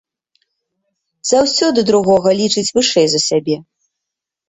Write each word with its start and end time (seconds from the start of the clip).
Заўсёды 1.33 1.79
другога 1.91 2.29
лічыць 2.43 2.67
вышэй 2.81 3.07
за 3.15 3.19
сябе. 3.31 3.63